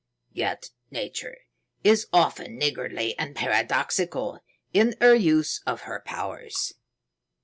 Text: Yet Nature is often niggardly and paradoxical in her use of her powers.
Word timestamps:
Yet 0.33 0.71
Nature 0.89 1.37
is 1.83 2.07
often 2.11 2.57
niggardly 2.57 3.15
and 3.19 3.35
paradoxical 3.35 4.39
in 4.73 4.95
her 4.99 5.13
use 5.13 5.61
of 5.67 5.81
her 5.81 5.99
powers. 6.03 6.73